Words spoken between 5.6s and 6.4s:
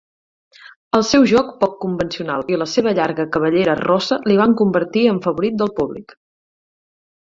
del públic.